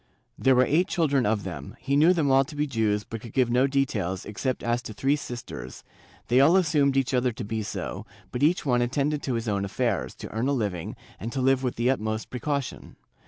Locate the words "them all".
2.11-2.43